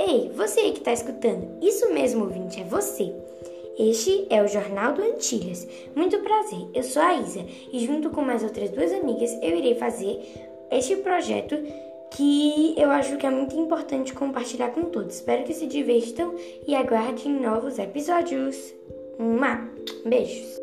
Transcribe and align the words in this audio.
Ei, 0.00 0.30
você 0.32 0.60
aí 0.60 0.70
que 0.70 0.78
está 0.78 0.92
escutando, 0.92 1.58
isso 1.60 1.92
mesmo, 1.92 2.22
ouvinte, 2.22 2.60
é 2.60 2.64
você. 2.64 3.12
Este 3.76 4.28
é 4.30 4.40
o 4.40 4.46
Jornal 4.46 4.92
do 4.92 5.02
Antilhas. 5.02 5.66
Muito 5.96 6.20
prazer, 6.20 6.68
eu 6.72 6.84
sou 6.84 7.02
a 7.02 7.14
Isa 7.14 7.44
e 7.72 7.84
junto 7.84 8.08
com 8.10 8.22
mais 8.22 8.44
outras 8.44 8.70
duas 8.70 8.92
amigas 8.92 9.36
eu 9.42 9.56
irei 9.56 9.74
fazer 9.74 10.22
este 10.70 10.94
projeto 10.98 11.56
que 12.12 12.74
eu 12.76 12.92
acho 12.92 13.16
que 13.16 13.26
é 13.26 13.30
muito 13.30 13.56
importante 13.56 14.14
compartilhar 14.14 14.70
com 14.70 14.84
todos. 14.84 15.16
Espero 15.16 15.42
que 15.42 15.52
se 15.52 15.66
divirtam 15.66 16.32
e 16.64 16.76
aguardem 16.76 17.32
novos 17.32 17.76
episódios. 17.80 18.72
Um 19.18 19.36
Beijos! 20.08 20.57